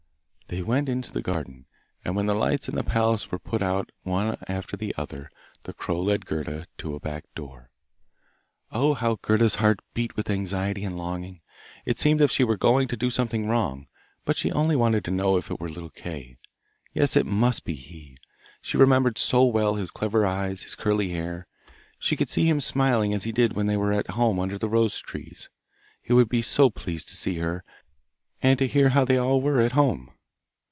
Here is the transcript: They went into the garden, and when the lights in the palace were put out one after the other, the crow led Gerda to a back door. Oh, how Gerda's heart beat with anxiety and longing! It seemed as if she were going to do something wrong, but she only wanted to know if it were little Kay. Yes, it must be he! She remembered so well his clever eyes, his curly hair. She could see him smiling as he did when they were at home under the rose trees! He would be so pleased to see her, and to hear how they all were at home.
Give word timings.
They 0.47 0.61
went 0.61 0.89
into 0.89 1.13
the 1.13 1.21
garden, 1.21 1.65
and 2.03 2.13
when 2.13 2.25
the 2.25 2.33
lights 2.35 2.67
in 2.67 2.75
the 2.75 2.83
palace 2.83 3.31
were 3.31 3.39
put 3.39 3.61
out 3.61 3.89
one 4.03 4.35
after 4.49 4.75
the 4.75 4.93
other, 4.97 5.29
the 5.63 5.73
crow 5.73 6.01
led 6.01 6.25
Gerda 6.25 6.67
to 6.79 6.93
a 6.93 6.99
back 6.99 7.23
door. 7.35 7.71
Oh, 8.69 8.93
how 8.93 9.15
Gerda's 9.21 9.55
heart 9.55 9.79
beat 9.93 10.17
with 10.17 10.29
anxiety 10.29 10.83
and 10.83 10.97
longing! 10.97 11.39
It 11.85 11.97
seemed 11.99 12.19
as 12.19 12.25
if 12.25 12.31
she 12.31 12.43
were 12.43 12.57
going 12.57 12.89
to 12.89 12.97
do 12.97 13.09
something 13.09 13.47
wrong, 13.47 13.87
but 14.25 14.35
she 14.35 14.51
only 14.51 14.75
wanted 14.75 15.05
to 15.05 15.11
know 15.11 15.37
if 15.37 15.49
it 15.49 15.57
were 15.61 15.69
little 15.69 15.89
Kay. 15.89 16.35
Yes, 16.93 17.15
it 17.15 17.25
must 17.25 17.63
be 17.63 17.75
he! 17.75 18.17
She 18.61 18.75
remembered 18.75 19.17
so 19.17 19.45
well 19.45 19.75
his 19.75 19.89
clever 19.89 20.25
eyes, 20.25 20.63
his 20.63 20.75
curly 20.75 21.11
hair. 21.11 21.47
She 21.97 22.17
could 22.17 22.27
see 22.27 22.49
him 22.49 22.59
smiling 22.59 23.13
as 23.13 23.23
he 23.23 23.31
did 23.31 23.55
when 23.55 23.67
they 23.67 23.77
were 23.77 23.93
at 23.93 24.09
home 24.11 24.37
under 24.37 24.57
the 24.57 24.67
rose 24.67 24.99
trees! 24.99 25.49
He 26.01 26.11
would 26.11 26.27
be 26.27 26.41
so 26.41 26.69
pleased 26.69 27.07
to 27.07 27.15
see 27.15 27.37
her, 27.37 27.63
and 28.41 28.59
to 28.59 28.67
hear 28.67 28.89
how 28.89 29.05
they 29.05 29.15
all 29.17 29.39
were 29.39 29.61
at 29.61 29.71
home. 29.71 30.11